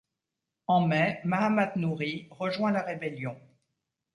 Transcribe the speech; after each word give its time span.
En 0.75 0.87
mai, 0.93 1.13
Mahamat 1.25 1.75
Nouri 1.77 2.27
rejoint 2.33 2.71
la 2.71 2.81
rébellion. 2.81 3.37